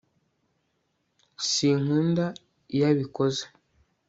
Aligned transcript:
Sinkunda 1.49 2.25
iyo 2.73 2.85
abikoze 2.91 3.45